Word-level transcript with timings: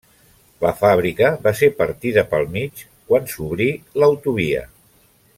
La 0.63 0.69
fàbrica 0.79 1.27
va 1.47 1.51
ser 1.59 1.69
partida 1.81 2.23
pel 2.33 2.49
mig 2.55 2.81
quan 3.11 3.29
s'obrí 3.35 3.69
l'autovia. 4.01 4.65